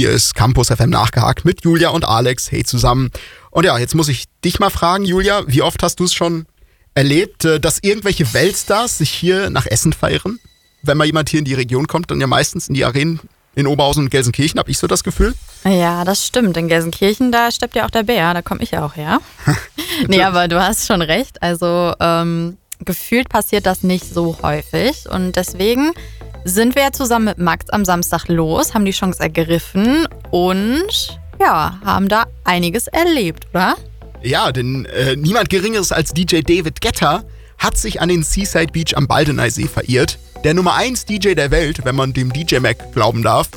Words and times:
Hier 0.00 0.12
ist 0.12 0.34
Campus 0.34 0.68
FM 0.68 0.88
nachgehakt 0.88 1.44
mit 1.44 1.62
Julia 1.62 1.90
und 1.90 2.06
Alex. 2.06 2.50
Hey 2.50 2.64
zusammen. 2.64 3.10
Und 3.50 3.66
ja, 3.66 3.76
jetzt 3.76 3.94
muss 3.94 4.08
ich 4.08 4.24
dich 4.42 4.58
mal 4.58 4.70
fragen, 4.70 5.04
Julia, 5.04 5.42
wie 5.46 5.60
oft 5.60 5.82
hast 5.82 6.00
du 6.00 6.04
es 6.04 6.14
schon 6.14 6.46
erlebt, 6.94 7.44
äh, 7.44 7.60
dass 7.60 7.80
irgendwelche 7.82 8.32
Weltstars 8.32 8.96
sich 8.96 9.10
hier 9.10 9.50
nach 9.50 9.66
Essen 9.66 9.92
feiern? 9.92 10.38
Wenn 10.82 10.96
mal 10.96 11.04
jemand 11.04 11.28
hier 11.28 11.40
in 11.40 11.44
die 11.44 11.52
Region 11.52 11.86
kommt, 11.86 12.10
dann 12.10 12.18
ja 12.18 12.26
meistens 12.26 12.68
in 12.68 12.74
die 12.76 12.86
Arenen 12.86 13.20
in 13.54 13.66
Oberhausen 13.66 14.04
und 14.04 14.10
Gelsenkirchen, 14.10 14.58
habe 14.58 14.70
ich 14.70 14.78
so 14.78 14.86
das 14.86 15.04
Gefühl. 15.04 15.34
Ja, 15.64 16.02
das 16.06 16.26
stimmt. 16.26 16.56
In 16.56 16.68
Gelsenkirchen, 16.68 17.30
da 17.30 17.50
steppt 17.50 17.76
ja 17.76 17.84
auch 17.84 17.90
der 17.90 18.04
Bär, 18.04 18.32
da 18.32 18.40
komme 18.40 18.62
ich 18.62 18.70
ja 18.70 18.82
auch 18.82 18.96
her. 18.96 19.20
nee, 20.08 20.22
aber 20.22 20.48
du 20.48 20.62
hast 20.62 20.86
schon 20.86 21.02
recht. 21.02 21.42
Also 21.42 21.92
ähm, 22.00 22.56
gefühlt 22.82 23.28
passiert 23.28 23.66
das 23.66 23.82
nicht 23.82 24.06
so 24.06 24.38
häufig. 24.40 25.10
Und 25.10 25.36
deswegen 25.36 25.92
sind 26.44 26.74
wir 26.74 26.82
ja 26.82 26.92
zusammen 26.92 27.26
mit 27.26 27.38
Max 27.38 27.68
am 27.70 27.84
Samstag 27.84 28.28
los, 28.28 28.74
haben 28.74 28.84
die 28.84 28.92
Chance 28.92 29.20
ergriffen 29.20 30.06
und 30.30 31.18
ja, 31.38 31.78
haben 31.84 32.08
da 32.08 32.24
einiges 32.44 32.86
erlebt, 32.86 33.46
oder? 33.52 33.76
Ja, 34.22 34.52
denn 34.52 34.84
äh, 34.86 35.16
niemand 35.16 35.48
Geringeres 35.48 35.92
als 35.92 36.12
DJ 36.12 36.40
David 36.40 36.80
Getter 36.80 37.24
hat 37.58 37.76
sich 37.76 38.00
an 38.00 38.08
den 38.08 38.22
Seaside 38.22 38.72
Beach 38.72 38.96
am 38.96 39.06
Baldeneysee 39.06 39.68
verirrt. 39.68 40.18
Der 40.44 40.54
Nummer 40.54 40.74
1 40.74 41.04
DJ 41.06 41.34
der 41.34 41.50
Welt, 41.50 41.84
wenn 41.84 41.94
man 41.94 42.12
dem 42.12 42.32
DJ 42.32 42.58
Mac 42.58 42.92
glauben 42.92 43.22
darf. 43.22 43.48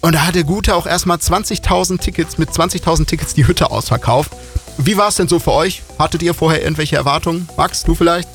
Und 0.00 0.14
da 0.14 0.26
hat 0.26 0.34
der 0.34 0.44
Gute 0.44 0.74
auch 0.74 0.86
erstmal 0.86 1.18
20.000 1.18 2.00
Tickets, 2.00 2.38
mit 2.38 2.50
20.000 2.50 3.06
Tickets 3.06 3.34
die 3.34 3.46
Hütte 3.46 3.70
ausverkauft. 3.70 4.32
Wie 4.76 4.96
war 4.96 5.08
es 5.08 5.16
denn 5.16 5.28
so 5.28 5.40
für 5.40 5.52
euch? 5.52 5.82
Hattet 5.98 6.22
ihr 6.22 6.34
vorher 6.34 6.62
irgendwelche 6.62 6.96
Erwartungen? 6.96 7.48
Max, 7.56 7.82
du 7.82 7.94
vielleicht? 7.96 8.28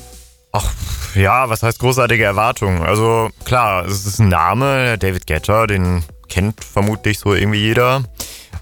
Ach, 0.52 0.70
ja, 1.14 1.48
was 1.48 1.62
heißt 1.62 1.78
großartige 1.78 2.24
Erwartungen? 2.24 2.82
Also 2.82 3.30
klar, 3.44 3.84
es 3.86 4.06
ist 4.06 4.18
ein 4.18 4.28
Name, 4.28 4.98
David 4.98 5.26
Guetta, 5.26 5.66
den 5.66 6.04
kennt 6.28 6.62
vermutlich 6.64 7.18
so 7.18 7.34
irgendwie 7.34 7.60
jeder. 7.60 8.02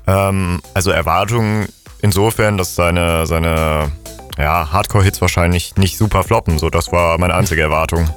Ähm, 0.06 0.61
also 0.75 0.91
Erwartungen 0.91 1.69
insofern, 2.01 2.59
dass 2.59 2.75
seine, 2.75 3.27
seine 3.27 3.92
ja, 4.39 4.70
Hardcore-Hits 4.72 5.20
wahrscheinlich 5.20 5.77
nicht 5.77 5.97
super 5.97 6.25
floppen. 6.25 6.59
So, 6.59 6.70
das 6.70 6.92
war 6.92 7.19
meine 7.19 7.34
einzige 7.34 7.62
Erwartung. 7.62 8.09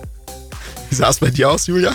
Wie 0.89 0.95
sah 0.95 1.09
es 1.09 1.20
bei 1.20 1.30
dir 1.30 1.52
aus, 1.52 1.67
Julia? 1.67 1.94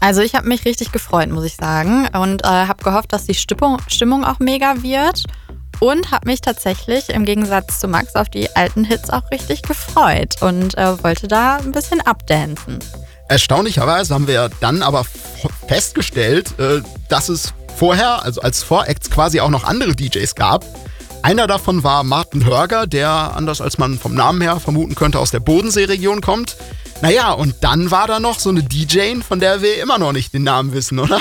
Also 0.00 0.20
ich 0.20 0.34
habe 0.34 0.46
mich 0.46 0.64
richtig 0.64 0.92
gefreut, 0.92 1.30
muss 1.30 1.44
ich 1.44 1.56
sagen. 1.56 2.08
Und 2.12 2.44
äh, 2.44 2.48
habe 2.48 2.82
gehofft, 2.82 3.12
dass 3.12 3.26
die 3.26 3.34
Stimmung, 3.34 3.78
Stimmung 3.88 4.24
auch 4.24 4.38
mega 4.38 4.82
wird. 4.82 5.24
Und 5.80 6.10
habe 6.10 6.28
mich 6.28 6.40
tatsächlich 6.40 7.10
im 7.10 7.24
Gegensatz 7.24 7.80
zu 7.80 7.88
Max 7.88 8.14
auf 8.14 8.28
die 8.28 8.54
alten 8.56 8.84
Hits 8.84 9.10
auch 9.10 9.30
richtig 9.30 9.62
gefreut 9.62 10.36
und 10.40 10.76
äh, 10.78 11.02
wollte 11.02 11.28
da 11.28 11.56
ein 11.56 11.72
bisschen 11.72 12.00
abdancen. 12.00 12.78
Erstaunlicherweise 13.28 14.14
haben 14.14 14.28
wir 14.28 14.50
dann 14.60 14.82
aber 14.82 15.04
festgestellt, 15.66 16.58
äh, 16.58 16.80
dass 17.08 17.28
es 17.28 17.52
vorher, 17.76 18.24
also 18.24 18.40
als 18.40 18.62
Voracts 18.62 19.10
quasi 19.10 19.40
auch 19.40 19.50
noch 19.50 19.64
andere 19.64 19.94
DJs 19.94 20.34
gab. 20.34 20.64
Einer 21.22 21.46
davon 21.46 21.82
war 21.82 22.04
Martin 22.04 22.44
Hörger, 22.44 22.86
der 22.86 23.08
anders 23.34 23.60
als 23.60 23.78
man 23.78 23.98
vom 23.98 24.14
Namen 24.14 24.40
her 24.40 24.60
vermuten 24.60 24.94
könnte 24.94 25.18
aus 25.18 25.32
der 25.32 25.40
Bodenseeregion 25.40 26.20
kommt. 26.20 26.56
Naja, 27.02 27.32
und 27.32 27.56
dann 27.62 27.90
war 27.90 28.06
da 28.06 28.20
noch 28.20 28.38
so 28.38 28.48
eine 28.48 28.62
DJ, 28.62 29.16
von 29.20 29.40
der 29.40 29.60
wir 29.60 29.82
immer 29.82 29.98
noch 29.98 30.12
nicht 30.12 30.32
den 30.32 30.44
Namen 30.44 30.72
wissen, 30.72 30.98
oder? 30.98 31.20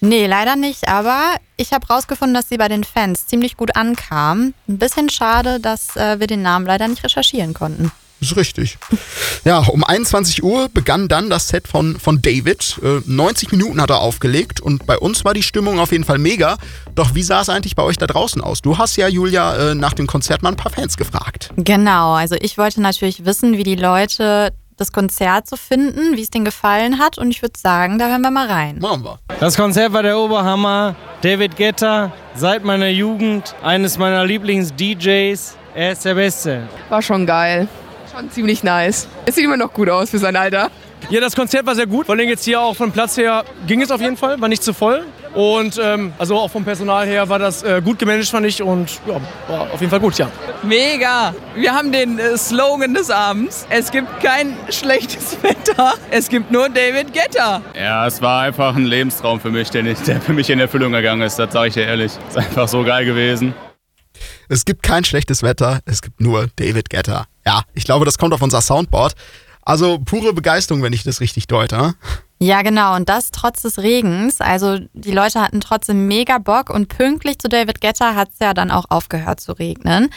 Nee, 0.00 0.26
leider 0.26 0.56
nicht, 0.56 0.88
aber 0.88 1.36
ich 1.62 1.72
habe 1.72 1.86
rausgefunden, 1.86 2.34
dass 2.34 2.48
sie 2.48 2.58
bei 2.58 2.68
den 2.68 2.84
Fans 2.84 3.26
ziemlich 3.26 3.56
gut 3.56 3.76
ankam. 3.76 4.52
Ein 4.68 4.78
bisschen 4.78 5.08
schade, 5.08 5.60
dass 5.60 5.96
äh, 5.96 6.20
wir 6.20 6.26
den 6.26 6.42
Namen 6.42 6.66
leider 6.66 6.88
nicht 6.88 7.04
recherchieren 7.04 7.54
konnten. 7.54 7.90
Ist 8.20 8.36
richtig. 8.36 8.78
Ja, 9.44 9.58
um 9.58 9.82
21 9.82 10.44
Uhr 10.44 10.68
begann 10.68 11.08
dann 11.08 11.28
das 11.28 11.48
Set 11.48 11.66
von, 11.66 11.98
von 11.98 12.22
David. 12.22 12.78
Äh, 12.80 13.00
90 13.04 13.50
Minuten 13.50 13.80
hat 13.80 13.90
er 13.90 13.98
aufgelegt 13.98 14.60
und 14.60 14.86
bei 14.86 14.96
uns 14.96 15.24
war 15.24 15.34
die 15.34 15.42
Stimmung 15.42 15.80
auf 15.80 15.90
jeden 15.90 16.04
Fall 16.04 16.18
mega. 16.18 16.58
Doch 16.94 17.16
wie 17.16 17.24
sah 17.24 17.40
es 17.40 17.48
eigentlich 17.48 17.74
bei 17.74 17.82
euch 17.82 17.96
da 17.96 18.06
draußen 18.06 18.40
aus? 18.40 18.62
Du 18.62 18.78
hast 18.78 18.94
ja, 18.94 19.08
Julia, 19.08 19.72
äh, 19.72 19.74
nach 19.74 19.94
dem 19.94 20.06
Konzert 20.06 20.44
mal 20.44 20.50
ein 20.50 20.56
paar 20.56 20.70
Fans 20.70 20.96
gefragt. 20.96 21.50
Genau, 21.56 22.12
also 22.12 22.36
ich 22.40 22.56
wollte 22.56 22.80
natürlich 22.80 23.24
wissen, 23.24 23.58
wie 23.58 23.64
die 23.64 23.74
Leute 23.74 24.52
das 24.76 24.92
Konzert 24.92 25.48
zu 25.48 25.56
finden, 25.56 26.16
wie 26.16 26.22
es 26.22 26.30
denen 26.30 26.44
gefallen 26.44 27.00
hat. 27.00 27.18
Und 27.18 27.32
ich 27.32 27.42
würde 27.42 27.58
sagen, 27.58 27.98
da 27.98 28.08
hören 28.08 28.22
wir 28.22 28.30
mal 28.30 28.46
rein. 28.46 28.78
Machen 28.78 29.02
wir. 29.02 29.18
Das 29.40 29.56
Konzert 29.56 29.92
war 29.92 30.04
der 30.04 30.16
Oberhammer. 30.16 30.94
David 31.22 31.56
Guetta, 31.56 32.10
seit 32.34 32.64
meiner 32.64 32.88
Jugend, 32.88 33.54
eines 33.62 33.96
meiner 33.96 34.24
Lieblings-DJs. 34.24 35.56
Er 35.72 35.92
ist 35.92 36.04
der 36.04 36.14
Beste. 36.14 36.62
War 36.88 37.00
schon 37.00 37.26
geil. 37.26 37.68
Schon 38.12 38.28
ziemlich 38.28 38.64
nice. 38.64 39.06
Es 39.24 39.36
sieht 39.36 39.44
immer 39.44 39.56
noch 39.56 39.72
gut 39.72 39.88
aus 39.88 40.10
für 40.10 40.18
sein 40.18 40.34
Alter. 40.34 40.68
Ja, 41.10 41.20
das 41.20 41.36
Konzert 41.36 41.64
war 41.64 41.76
sehr 41.76 41.86
gut. 41.86 42.06
Vor 42.06 42.16
allem 42.16 42.28
jetzt 42.28 42.44
hier 42.44 42.60
auch 42.60 42.74
vom 42.74 42.90
Platz 42.90 43.16
her 43.16 43.44
ging 43.68 43.80
es 43.82 43.92
auf 43.92 44.00
jeden 44.00 44.16
Fall, 44.16 44.40
war 44.40 44.48
nicht 44.48 44.64
zu 44.64 44.72
voll. 44.72 45.04
Und 45.34 45.80
ähm, 45.82 46.12
also 46.18 46.36
auch 46.38 46.50
vom 46.50 46.64
Personal 46.64 47.06
her 47.06 47.28
war 47.28 47.38
das 47.38 47.62
äh, 47.62 47.80
gut 47.82 47.98
gemanagt, 47.98 48.28
fand 48.28 48.46
ich. 48.46 48.62
Und 48.62 49.00
ja, 49.06 49.20
war 49.48 49.62
auf 49.72 49.80
jeden 49.80 49.90
Fall 49.90 50.00
gut, 50.00 50.18
ja. 50.18 50.30
Mega! 50.62 51.34
Wir 51.54 51.74
haben 51.74 51.90
den 51.90 52.18
äh, 52.18 52.36
Slogan 52.36 52.94
des 52.94 53.10
Abends. 53.10 53.66
Es 53.70 53.90
gibt 53.90 54.20
kein 54.20 54.56
schlechtes 54.70 55.36
Wetter, 55.42 55.94
es 56.10 56.28
gibt 56.28 56.50
nur 56.50 56.68
David 56.68 57.12
Guetta. 57.12 57.62
Ja, 57.74 58.06
es 58.06 58.20
war 58.20 58.42
einfach 58.42 58.76
ein 58.76 58.84
Lebenstraum 58.84 59.40
für 59.40 59.50
mich, 59.50 59.70
der, 59.70 59.82
der 59.82 60.20
für 60.20 60.32
mich 60.32 60.50
in 60.50 60.60
Erfüllung 60.60 60.92
gegangen 60.92 61.22
ist. 61.22 61.38
Das 61.38 61.52
sage 61.52 61.68
ich 61.68 61.74
dir 61.74 61.86
ehrlich. 61.86 62.12
Es 62.28 62.36
ist 62.36 62.38
einfach 62.38 62.68
so 62.68 62.84
geil 62.84 63.04
gewesen. 63.04 63.54
Es 64.48 64.64
gibt 64.64 64.82
kein 64.82 65.04
schlechtes 65.04 65.42
Wetter, 65.42 65.80
es 65.86 66.02
gibt 66.02 66.20
nur 66.20 66.48
David 66.56 66.90
Guetta. 66.90 67.24
Ja, 67.46 67.62
ich 67.74 67.84
glaube, 67.84 68.04
das 68.04 68.18
kommt 68.18 68.34
auf 68.34 68.42
unser 68.42 68.60
Soundboard. 68.60 69.14
Also 69.62 69.98
pure 69.98 70.32
Begeisterung, 70.32 70.82
wenn 70.82 70.92
ich 70.92 71.04
das 71.04 71.20
richtig 71.20 71.46
deute. 71.46 71.94
Ja, 72.38 72.62
genau. 72.62 72.96
Und 72.96 73.08
das 73.08 73.30
trotz 73.30 73.62
des 73.62 73.78
Regens. 73.78 74.40
Also 74.40 74.78
die 74.92 75.12
Leute 75.12 75.40
hatten 75.40 75.60
trotzdem 75.60 76.08
mega 76.08 76.38
Bock 76.38 76.70
und 76.70 76.88
pünktlich 76.88 77.38
zu 77.38 77.48
David 77.48 77.80
Guetta 77.80 78.14
hat 78.16 78.30
es 78.32 78.38
ja 78.40 78.52
dann 78.52 78.72
auch 78.72 78.86
aufgehört 78.88 79.40
zu 79.40 79.52
regnen. 79.52 80.10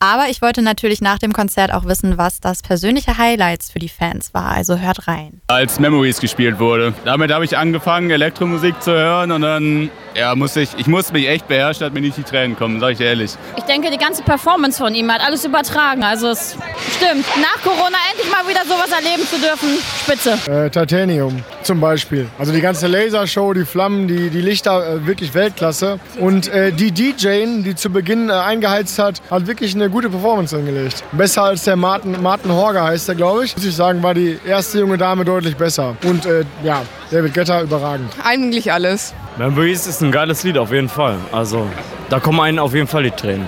Aber 0.00 0.28
ich 0.28 0.42
wollte 0.42 0.62
natürlich 0.62 1.00
nach 1.00 1.18
dem 1.18 1.32
Konzert 1.32 1.72
auch 1.72 1.84
wissen, 1.84 2.18
was 2.18 2.38
das 2.38 2.62
persönliche 2.62 3.18
Highlights 3.18 3.70
für 3.70 3.80
die 3.80 3.88
Fans 3.88 4.32
war. 4.32 4.50
Also 4.50 4.78
hört 4.78 5.08
rein. 5.08 5.40
Als 5.48 5.80
Memories 5.80 6.20
gespielt 6.20 6.60
wurde. 6.60 6.94
Damit 7.04 7.32
habe 7.32 7.44
ich 7.44 7.56
angefangen, 7.56 8.10
Elektromusik 8.10 8.80
zu 8.80 8.92
hören 8.92 9.32
und 9.32 9.42
dann 9.42 9.90
ja, 10.14 10.34
muss 10.34 10.56
ich, 10.56 10.70
ich 10.76 10.86
muss 10.86 11.12
mich 11.12 11.28
echt 11.28 11.48
beherrschen, 11.48 11.80
dass 11.86 11.92
mir 11.92 12.00
nicht 12.00 12.16
die 12.16 12.22
Tränen 12.22 12.56
kommen, 12.56 12.80
sag 12.80 12.92
ich 12.92 13.00
ehrlich. 13.00 13.32
Ich 13.56 13.64
denke, 13.64 13.90
die 13.90 13.98
ganze 13.98 14.22
Performance 14.22 14.78
von 14.78 14.94
ihm 14.94 15.12
hat 15.12 15.20
alles 15.20 15.44
übertragen. 15.44 16.02
Also 16.02 16.28
es 16.28 16.56
stimmt. 16.96 17.24
Nach 17.40 17.62
Corona 17.62 17.96
endlich 18.12 18.30
mal 18.30 18.46
wieder 18.48 18.64
sowas 18.64 18.90
erleben 18.90 19.26
zu 19.26 19.38
dürfen, 19.38 19.78
spitze. 20.02 20.38
Äh, 20.50 20.70
Titanium 20.70 21.42
zum 21.62 21.80
Beispiel. 21.80 22.26
Also 22.38 22.52
die 22.52 22.60
ganze 22.60 22.86
Lasershow, 22.86 23.52
die 23.52 23.64
Flammen, 23.64 24.08
die, 24.08 24.30
die 24.30 24.40
Lichter, 24.40 24.94
äh, 24.94 25.06
wirklich 25.06 25.34
Weltklasse. 25.34 26.00
Und 26.18 26.48
äh, 26.48 26.72
die 26.72 26.92
DJ, 26.92 27.62
die 27.62 27.74
zu 27.74 27.90
Beginn 27.90 28.28
äh, 28.30 28.32
eingeheizt 28.32 28.98
hat, 28.98 29.20
hat 29.30 29.46
wirklich 29.46 29.74
eine 29.74 29.90
gute 29.90 30.08
Performance 30.08 30.56
hingelegt. 30.56 31.04
Besser 31.12 31.44
als 31.44 31.64
der 31.64 31.76
Martin, 31.76 32.20
Martin 32.22 32.52
Horger 32.52 32.84
heißt 32.84 33.08
der, 33.08 33.14
glaube 33.14 33.44
ich. 33.44 33.56
Muss 33.56 33.64
ich 33.64 33.76
sagen, 33.76 34.02
war 34.02 34.14
die 34.14 34.38
erste 34.46 34.78
junge 34.80 34.98
Dame 34.98 35.24
deutlich 35.24 35.56
besser. 35.56 35.96
Und 36.04 36.26
äh, 36.26 36.44
ja, 36.62 36.82
David 37.10 37.34
Getter 37.34 37.62
überragend. 37.62 38.10
Eigentlich 38.24 38.72
alles. 38.72 39.14
Memories 39.38 39.86
ist 39.86 40.02
ein 40.02 40.10
geiles 40.10 40.42
Lied 40.42 40.58
auf 40.58 40.72
jeden 40.72 40.88
Fall. 40.88 41.16
Also 41.30 41.70
da 42.10 42.18
kommen 42.18 42.40
einen 42.40 42.58
auf 42.58 42.74
jeden 42.74 42.88
Fall 42.88 43.04
die 43.04 43.12
Tränen. 43.12 43.46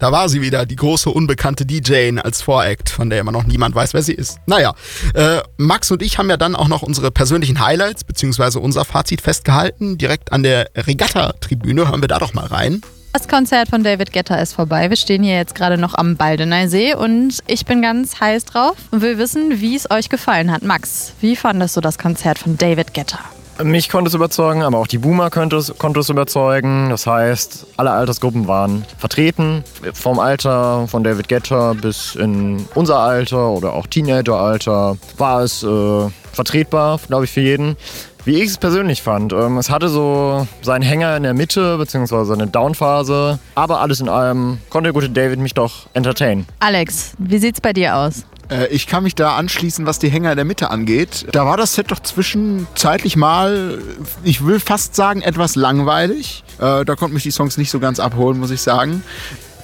Da 0.00 0.10
war 0.10 0.30
sie 0.30 0.40
wieder, 0.40 0.64
die 0.64 0.76
große 0.76 1.10
unbekannte 1.10 1.66
DJ 1.66 2.18
als 2.22 2.40
Voract, 2.40 2.88
von 2.88 3.10
der 3.10 3.20
immer 3.20 3.30
noch 3.30 3.44
niemand 3.44 3.74
weiß, 3.74 3.92
wer 3.92 4.02
sie 4.02 4.14
ist. 4.14 4.38
Naja, 4.46 4.72
äh, 5.12 5.40
Max 5.58 5.90
und 5.90 6.02
ich 6.02 6.16
haben 6.16 6.30
ja 6.30 6.38
dann 6.38 6.56
auch 6.56 6.68
noch 6.68 6.82
unsere 6.82 7.10
persönlichen 7.10 7.64
Highlights 7.64 8.04
bzw. 8.04 8.58
unser 8.58 8.86
Fazit 8.86 9.20
festgehalten. 9.20 9.98
Direkt 9.98 10.32
an 10.32 10.42
der 10.42 10.70
Regatta-Tribüne 10.74 11.88
hören 11.88 12.00
wir 12.00 12.08
da 12.08 12.18
doch 12.18 12.32
mal 12.32 12.46
rein. 12.46 12.80
Das 13.12 13.28
Konzert 13.28 13.68
von 13.68 13.84
David 13.84 14.12
Guetta 14.12 14.36
ist 14.36 14.54
vorbei. 14.54 14.88
Wir 14.88 14.96
stehen 14.96 15.22
hier 15.22 15.36
jetzt 15.36 15.54
gerade 15.54 15.76
noch 15.76 15.94
am 15.94 16.16
Baldeneysee 16.16 16.94
und 16.94 17.40
ich 17.46 17.66
bin 17.66 17.82
ganz 17.82 18.20
heiß 18.20 18.46
drauf 18.46 18.76
und 18.90 19.02
will 19.02 19.18
wissen, 19.18 19.60
wie 19.60 19.76
es 19.76 19.90
euch 19.90 20.08
gefallen 20.08 20.50
hat. 20.50 20.62
Max, 20.62 21.12
wie 21.20 21.36
fandest 21.36 21.76
du 21.76 21.82
das 21.82 21.98
Konzert 21.98 22.38
von 22.38 22.56
David 22.56 22.94
Guetta? 22.94 23.20
Mich 23.62 23.88
konnte 23.88 24.08
es 24.08 24.14
überzeugen, 24.14 24.62
aber 24.62 24.78
auch 24.78 24.86
die 24.88 24.98
Boomer 24.98 25.30
konnte 25.30 25.56
es, 25.56 25.72
konnte 25.78 26.00
es 26.00 26.08
überzeugen. 26.08 26.90
Das 26.90 27.06
heißt, 27.06 27.66
alle 27.76 27.92
Altersgruppen 27.92 28.48
waren 28.48 28.84
vertreten. 28.98 29.62
Vom 29.92 30.18
Alter 30.18 30.88
von 30.88 31.04
David 31.04 31.28
Guetta 31.28 31.74
bis 31.74 32.16
in 32.16 32.66
unser 32.74 32.98
Alter 32.98 33.50
oder 33.50 33.74
auch 33.74 33.86
Teenageralter 33.86 34.96
war 35.18 35.42
es 35.42 35.62
äh, 35.62 36.08
vertretbar, 36.32 36.98
glaube 37.06 37.24
ich, 37.26 37.30
für 37.30 37.42
jeden. 37.42 37.76
Wie 38.24 38.42
ich 38.42 38.50
es 38.50 38.58
persönlich 38.58 39.02
fand. 39.02 39.32
Ähm, 39.34 39.58
es 39.58 39.70
hatte 39.70 39.88
so 39.88 40.48
seinen 40.62 40.82
Hänger 40.82 41.16
in 41.16 41.22
der 41.22 41.34
Mitte, 41.34 41.76
beziehungsweise 41.76 42.32
eine 42.32 42.46
Downphase. 42.46 43.38
Aber 43.54 43.80
alles 43.80 44.00
in 44.00 44.08
allem 44.08 44.58
konnte 44.70 44.88
der 44.88 44.92
gute 44.94 45.10
David 45.10 45.38
mich 45.38 45.54
doch 45.54 45.86
entertainen. 45.92 46.46
Alex, 46.58 47.12
wie 47.18 47.38
sieht's 47.38 47.60
bei 47.60 47.72
dir 47.72 47.94
aus? 47.96 48.24
Äh, 48.50 48.68
ich 48.68 48.86
kann 48.86 49.02
mich 49.02 49.14
da 49.14 49.36
anschließen, 49.36 49.86
was 49.86 49.98
die 49.98 50.08
Hänger 50.08 50.32
in 50.32 50.36
der 50.36 50.44
Mitte 50.44 50.70
angeht. 50.70 51.26
Da 51.32 51.46
war 51.46 51.56
das 51.56 51.74
Set 51.74 51.90
doch 51.90 52.00
zwischenzeitlich 52.00 53.16
mal, 53.16 53.78
ich 54.22 54.44
will 54.44 54.60
fast 54.60 54.94
sagen, 54.94 55.22
etwas 55.22 55.56
langweilig. 55.56 56.44
Äh, 56.58 56.84
da 56.84 56.96
konnten 56.96 57.14
mich 57.14 57.22
die 57.22 57.30
Songs 57.30 57.56
nicht 57.56 57.70
so 57.70 57.80
ganz 57.80 58.00
abholen, 58.00 58.38
muss 58.38 58.50
ich 58.50 58.60
sagen. 58.60 59.02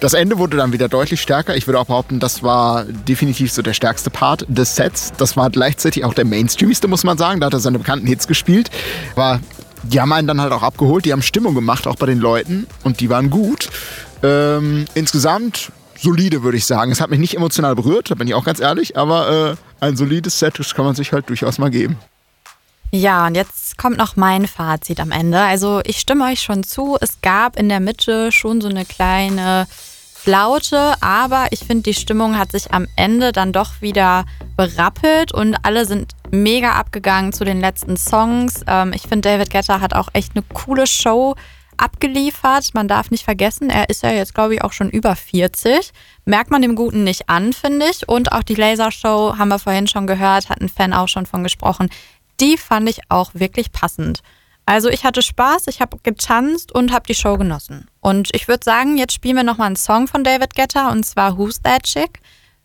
Das 0.01 0.15
Ende 0.15 0.39
wurde 0.39 0.57
dann 0.57 0.73
wieder 0.73 0.89
deutlich 0.89 1.21
stärker. 1.21 1.55
Ich 1.57 1.67
würde 1.67 1.79
auch 1.79 1.87
behaupten, 1.87 2.21
das 2.21 2.43
war 2.43 2.85
definitiv 2.85 3.53
so 3.53 3.61
der 3.61 3.75
stärkste 3.75 4.09
Part 4.09 4.47
des 4.49 4.75
Sets. 4.75 5.13
Das 5.19 5.37
war 5.37 5.51
gleichzeitig 5.51 6.05
auch 6.05 6.15
der 6.15 6.25
mainstreamigste, 6.25 6.89
muss 6.89 7.05
man 7.05 7.19
sagen. 7.19 7.41
Da 7.41 7.47
hat 7.47 7.53
er 7.53 7.61
seine 7.61 7.79
bekannten 7.79 8.07
Hits 8.07 8.27
gespielt. 8.27 8.71
War 9.15 9.41
die 9.83 10.01
haben 10.01 10.13
einen 10.13 10.29
dann 10.29 10.41
halt 10.41 10.53
auch 10.53 10.63
abgeholt, 10.63 11.05
die 11.05 11.13
haben 11.13 11.23
Stimmung 11.23 11.55
gemacht, 11.55 11.87
auch 11.87 11.97
bei 11.97 12.07
den 12.07 12.19
Leuten 12.19 12.67
und 12.85 13.01
die 13.01 13.09
waren 13.09 13.31
gut. 13.31 13.71
Ähm, 14.23 14.85
insgesamt 14.95 15.73
solide, 16.01 16.43
würde 16.43 16.57
ich 16.57 16.65
sagen. 16.65 16.93
Es 16.93 17.01
hat 17.01 17.11
mich 17.11 17.19
nicht 17.19 17.37
emotional 17.37 17.75
berührt, 17.75 18.11
da 18.11 18.15
bin 18.15 18.29
ich 18.29 18.35
auch 18.35 18.45
ganz 18.45 18.61
ehrlich, 18.61 18.97
aber 18.97 19.57
äh, 19.81 19.85
ein 19.85 19.97
solides 19.97 20.39
Set, 20.39 20.59
das 20.59 20.75
kann 20.75 20.85
man 20.85 20.95
sich 20.95 21.13
halt 21.13 21.29
durchaus 21.29 21.59
mal 21.59 21.71
geben. 21.71 21.99
Ja, 22.93 23.27
und 23.27 23.37
jetzt 23.37 23.79
kommt 23.79 23.99
noch 23.99 24.17
mein 24.17 24.49
Fazit 24.49 24.99
am 24.99 25.13
Ende. 25.13 25.41
Also 25.41 25.81
ich 25.85 25.99
stimme 25.99 26.25
euch 26.25 26.41
schon 26.41 26.65
zu, 26.65 26.97
es 27.01 27.21
gab 27.21 27.57
in 27.57 27.69
der 27.69 27.79
Mitte 27.79 28.33
schon 28.33 28.61
so 28.61 28.69
eine 28.69 28.85
kleine 28.85 29.69
Flaute, 30.13 30.95
aber 31.01 31.47
ich 31.51 31.61
finde, 31.61 31.85
die 31.85 31.95
Stimmung 31.95 32.37
hat 32.37 32.53
sich 32.53 32.73
am 32.75 32.87
Ende 32.97 33.33
dann 33.33 33.53
doch 33.53 33.81
wieder 33.81 34.27
berappelt 34.57 35.33
und 35.33 35.57
alle 35.63 35.87
sind 35.87 36.13
mega 36.31 36.73
abgegangen 36.73 37.33
zu 37.33 37.45
den 37.45 37.61
letzten 37.61 37.97
Songs. 37.97 38.63
Ähm, 38.67 38.93
ich 38.93 39.03
finde, 39.03 39.29
David 39.29 39.51
Guetta 39.51 39.81
hat 39.81 39.95
auch 39.95 40.09
echt 40.13 40.33
eine 40.35 40.45
coole 40.53 40.87
Show 40.87 41.37
abgeliefert. 41.81 42.75
Man 42.75 42.89
darf 42.89 43.11
nicht 43.11 43.25
vergessen, 43.25 43.71
er 43.71 43.89
ist 43.89 44.03
ja 44.03 44.11
jetzt, 44.11 44.35
glaube 44.35 44.55
ich, 44.55 44.63
auch 44.63 44.73
schon 44.73 44.91
über 44.91 45.17
40. 45.17 45.91
Merkt 46.25 46.51
man 46.51 46.63
dem 46.63 46.77
Guten 46.77 47.05
nicht 47.05 47.29
an, 47.29 47.53
finde 47.53 47.87
ich. 47.91 48.09
Und 48.09 48.33
auch 48.33 48.43
die 48.43 48.55
Lasershow, 48.55 49.37
haben 49.39 49.49
wir 49.49 49.59
vorhin 49.59 49.87
schon 49.87 50.07
gehört, 50.07 50.49
hat 50.49 50.61
ein 50.61 50.69
Fan 50.69 50.93
auch 50.93 51.09
schon 51.09 51.27
von 51.27 51.43
gesprochen 51.43 51.89
die 52.41 52.57
fand 52.57 52.89
ich 52.89 53.01
auch 53.09 53.31
wirklich 53.35 53.73
passend. 53.73 54.21
Also 54.67 54.89
ich 54.89 55.05
hatte 55.05 55.23
Spaß, 55.23 55.67
ich 55.67 55.81
habe 55.81 55.99
getanzt 56.03 56.73
und 56.73 56.93
habe 56.93 57.07
die 57.07 57.15
Show 57.15 57.37
genossen. 57.37 57.89
Und 58.01 58.29
ich 58.35 58.49
würde 58.49 58.65
sagen, 58.65 58.97
jetzt 58.97 59.13
spielen 59.13 59.37
wir 59.37 59.43
nochmal 59.43 59.67
einen 59.67 59.77
Song 59.77 60.07
von 60.07 60.25
David 60.25 60.55
Guetta 60.55 60.91
und 60.91 61.05
zwar 61.05 61.37
Who's 61.37 61.61
That 61.63 61.83
Chick 61.85 62.21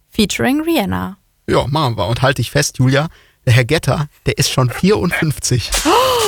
featuring 0.09 0.61
Rihanna. 0.61 1.17
Ja, 1.47 1.65
machen 1.67 1.97
wir. 1.97 2.07
Und 2.07 2.21
halte 2.21 2.41
dich 2.41 2.51
fest, 2.51 2.77
Julia, 2.77 3.07
der 3.45 3.53
Herr 3.53 3.65
Getter, 3.65 4.07
der 4.25 4.37
ist 4.37 4.51
schon 4.51 4.69
54. 4.69 5.71
Oh! 5.85 5.89